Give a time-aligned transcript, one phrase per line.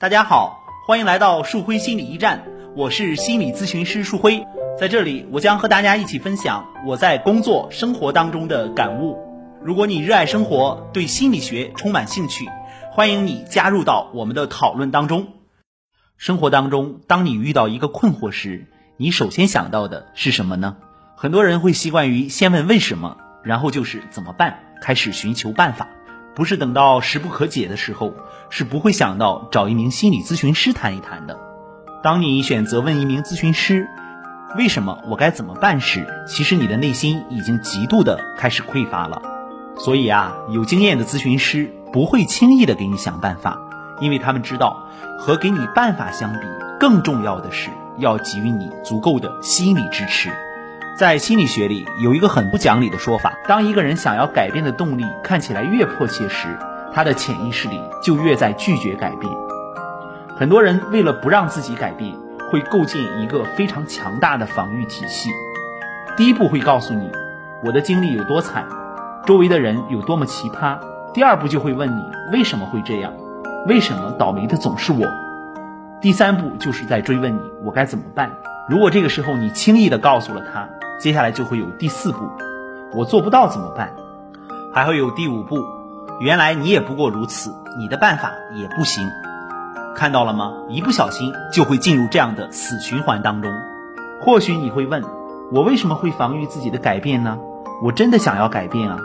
[0.00, 2.42] 大家好，欢迎来到树辉心理驿站，
[2.74, 4.46] 我是心理咨询师树辉，
[4.78, 9.18] 在这里我将和大家一起分享我在工作生活当中的感悟。
[9.62, 12.48] 如果你热爱生活，对心理学充满兴趣，
[12.90, 15.26] 欢迎你加入到我们的讨论当中。
[16.16, 20.78] 生活当中，当你遇到一个困惑时，你首先想到的是什么呢？
[21.14, 25.88] 很多人会习惯于先问为什么，然后就是怎么办，开始寻求办法。
[26.40, 28.14] 不是等到时不可解的时候，
[28.48, 31.38] 是不会想到找一名心理咨询师谈一谈的。
[32.02, 33.86] 当你选择问一名咨询师
[34.56, 39.20] “为什么我该怎么办”时，其实你的内心已经极度的开始匮乏了。
[39.76, 43.60] 所以啊，有经验的咨询师不会轻易的给你想办法，
[44.00, 44.88] 因为他们知道，
[45.18, 46.38] 和给你办法相比，
[46.80, 50.30] 更重要的是要给予你足够的心理支持。
[51.00, 56.46] 在心理学里有一个很不讲理的说法：当一个人想要改变的动力看起来越迫切时，
[56.92, 59.32] 他的潜意识里就越在拒绝改变。
[60.36, 62.14] 很多人为了不让自己改变，
[62.50, 65.30] 会构建一个非常强大的防御体系。
[66.18, 67.10] 第一步会告诉你
[67.64, 68.66] 我的经历有多惨，
[69.24, 70.78] 周围的人有多么奇葩。
[71.14, 73.10] 第二步就会问你为什么会这样，
[73.66, 75.06] 为什么倒霉的总是我。
[76.02, 78.30] 第三步就是在追问你我该怎么办。
[78.68, 80.68] 如果这个时候你轻易的告诉了他。
[81.00, 82.28] 接下来就会有第四步，
[82.92, 83.90] 我做不到怎么办？
[84.70, 85.64] 还会有第五步，
[86.20, 89.10] 原来你也不过如此，你的办法也不行。
[89.96, 90.52] 看到了吗？
[90.68, 93.50] 一不小心就会进入这样的死循环当中。
[94.20, 95.02] 或许你会问，
[95.50, 97.38] 我为什么会防御自己的改变呢？
[97.82, 98.98] 我真的想要改变啊！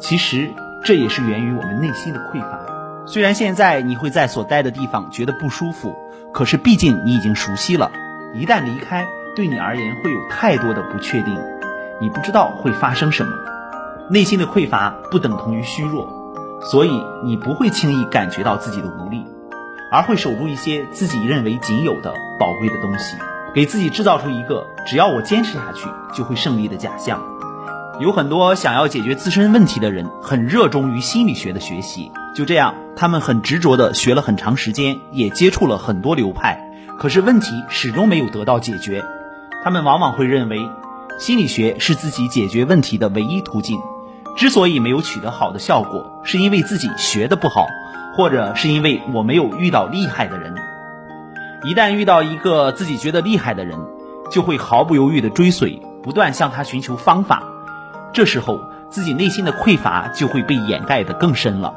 [0.00, 0.50] 其实
[0.82, 2.58] 这也是源于我们内心的匮乏。
[3.04, 5.94] 虽然现在你会在所待的地方觉得不舒服，
[6.32, 7.90] 可是毕竟你已经熟悉了，
[8.34, 9.06] 一旦离开。
[9.38, 11.38] 对你而言会有太多的不确定，
[12.00, 13.32] 你不知道会发生什么，
[14.10, 16.08] 内心的匮乏不等同于虚弱，
[16.60, 16.90] 所以
[17.22, 19.24] 你不会轻易感觉到自己的无力，
[19.92, 23.16] 而会守住一些自己认为仅有的宝贵的东西，
[23.54, 27.22] 给自己制造出一个只要我坚持下去就会胜利的假象。
[28.00, 36.60] 有很多想要解决自身问题的人，很热衷于心理学的学习，就这样，他们很执着地学了很长时间，也接触了很多流派，
[36.98, 39.04] 可是问题始终没有得到解决。
[39.64, 40.70] 他们往往会认为，
[41.18, 43.78] 心理学是自己解决问题的唯一途径。
[44.36, 47.66] 之所以没有取得好的效果，是因为自己学的不好，
[48.16, 50.54] 或者是因为我没有遇到厉害的人。
[51.64, 53.76] 一旦遇到一个自己觉得厉害的人，
[54.30, 57.42] 就会毫不犹豫地追随，不断向他寻求方法。
[58.12, 61.74] 这时候，自己内心的匮乏就会被掩盖得更深了。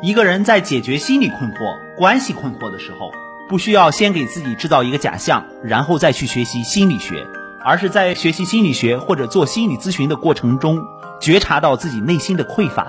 [0.00, 1.56] 一个人在解决心理困惑、
[1.98, 3.12] 关系困惑的时候，
[3.48, 7.26] 不需要先给自己制造一个假象，然后再去学习心理学，
[7.64, 10.84] 而是在学习心理学或者做心理咨询的过程中，
[11.18, 12.86] 觉察到自己内心的匮乏，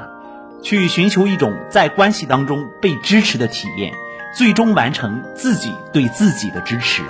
[0.61, 3.93] 去寻求一种在关系当中被支持的体验，
[4.37, 7.03] 最终完成自己对自己的支持。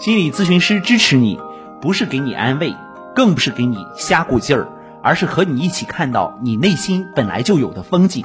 [0.00, 1.40] 心理咨询师支持你，
[1.80, 2.74] 不是给你安慰，
[3.14, 4.66] 更不是给你瞎鼓劲儿，
[5.00, 8.24] 而是和你一起看到你内心本来就有的风景。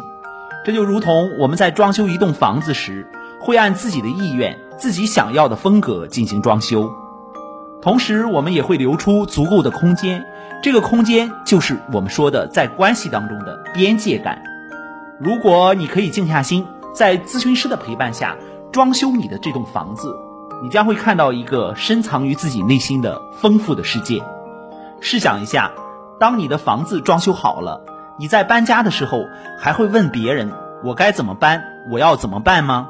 [0.65, 3.07] 这就如同我们在装修一栋房子时。
[3.41, 6.91] 会按自己的意愿、自己想要的风格进行装修，
[7.81, 10.25] 同时我们也会留出足够的空间。
[10.63, 14.43] 这个空间就是我们说的在关系当中的边界感。
[15.19, 18.37] 如果你可以静下心，在咨询师的陪伴下
[18.71, 20.15] 装修你的这栋房子，
[20.61, 24.21] 你将会看到一个深藏于自己内心的丰富的世界。
[24.99, 25.71] 试想一下，
[26.19, 27.83] 当你的房子装修好了，
[28.19, 29.25] 你在搬家的时候
[29.57, 30.51] 还会问别人
[30.85, 31.63] ：“我该怎么搬？
[31.89, 32.87] 我要怎么办吗？”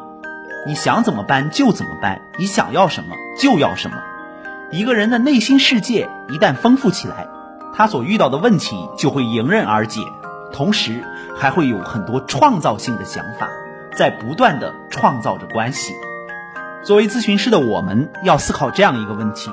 [0.66, 3.98] 你想怎么办就怎么办，你想要什么就要什么。
[4.72, 7.28] 一个人的内心世界一旦丰富起来，
[7.74, 10.02] 他所遇到的问题就会迎刃而解，
[10.54, 11.04] 同时
[11.36, 13.50] 还会有很多创造性的想法，
[13.96, 15.94] 在不断的创造着关系。
[16.84, 19.52] 作为咨询师的我们，要思考这样一个问题：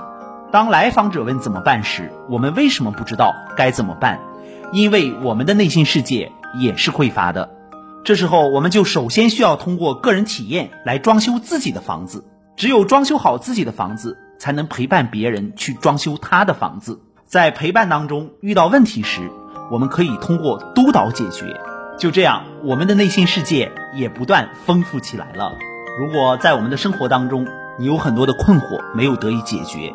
[0.52, 4.20] 当来访者问怎么办时，我们为什么不知道该怎么办？
[4.72, 6.30] 因为我们的内心世界
[6.60, 7.48] 也是匮乏的。
[8.04, 12.24] 这时候，我们就首先需要通过个人体验来装修自己的房子。
[12.56, 17.00] 只有装修好自己的房子，才能陪伴别人去装修他的房子。
[17.24, 19.30] 在陪伴当中遇到问题时，
[19.70, 21.60] 我们可以通过督导解决。
[21.98, 25.52] 就这样，我们的内心世界也不断丰富起来了。
[26.00, 27.46] 如果在我们的生活当中，
[27.78, 29.92] 你有很多的困惑没有得以解决，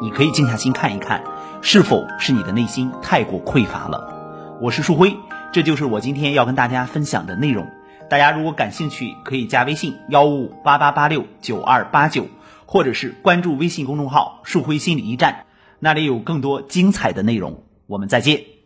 [0.00, 1.24] 你可以静下心看一看，
[1.60, 4.14] 是否是你的内心太过匮乏了。
[4.60, 5.16] 我是树辉。
[5.50, 7.66] 这就是我今天要跟大家分享的内容。
[8.10, 12.26] 大家如果感兴趣，可以加微信幺五五八八八六九二八九，
[12.66, 15.46] 或者是关注微信公众号“树辉心理驿站”，
[15.80, 17.64] 那里有更多精彩的内容。
[17.86, 18.57] 我们再见。